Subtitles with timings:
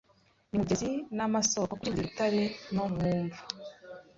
[0.49, 3.41] Numugezi namasoko Kuri buri rutare no mu mva;